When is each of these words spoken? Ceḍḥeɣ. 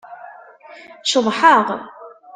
Ceḍḥeɣ. 1.11 1.67